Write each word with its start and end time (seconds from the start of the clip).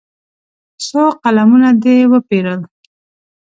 څو 0.87 1.03
قلمونه 1.21 1.69
دې 1.83 1.95
وپېرل. 2.11 2.59